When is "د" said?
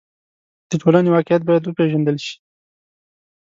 0.69-0.71